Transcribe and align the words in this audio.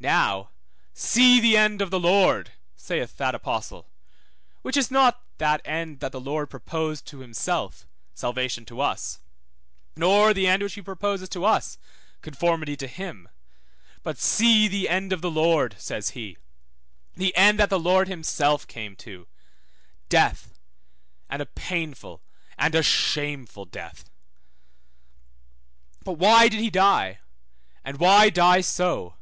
Now, 0.00 0.50
see 0.92 1.40
the 1.40 1.56
end 1.56 1.80
of 1.80 1.90
the 1.90 1.98
Lord, 1.98 2.52
sayeth 2.76 3.16
that 3.16 3.34
apostle, 3.34 3.88
which 4.60 4.76
is 4.76 4.90
not 4.90 5.22
that 5.38 5.62
end 5.64 6.00
that 6.00 6.12
the 6.12 6.20
Lord 6.20 6.50
proposed 6.50 7.06
to 7.06 7.20
himself 7.20 7.86
(salvation 8.12 8.66
to 8.66 8.82
us), 8.82 9.20
nor 9.96 10.34
the 10.34 10.46
end 10.46 10.62
which 10.62 10.74
he 10.74 10.82
proposes 10.82 11.30
to 11.30 11.46
us 11.46 11.78
(conformity 12.20 12.76
to 12.76 12.86
him), 12.86 13.30
but 14.02 14.18
see 14.18 14.68
the 14.68 14.90
end 14.90 15.10
of 15.10 15.22
the 15.22 15.30
Lord, 15.30 15.74
says 15.78 16.10
he, 16.10 16.36
the 17.14 17.34
end 17.34 17.58
that 17.58 17.70
the 17.70 17.80
Lord 17.80 18.06
himself 18.06 18.66
came 18.66 18.96
to, 18.96 19.26
death, 20.10 20.52
and 21.30 21.40
a 21.40 21.46
painful 21.46 22.22
and 22.58 22.74
a 22.74 22.82
shameful 22.82 23.64
death. 23.64 24.04
But 26.04 26.18
why 26.18 26.48
did 26.50 26.60
he 26.60 26.68
die? 26.68 27.20
and 27.82 27.98
why 27.98 28.28
die 28.28 28.60
so? 28.60 29.14